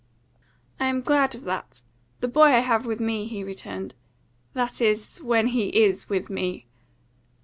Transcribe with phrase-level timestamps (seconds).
[0.79, 1.83] "I am glad of that.
[2.21, 3.93] The boy I have with me," he returned;
[4.53, 6.65] "that is, when he IS with me."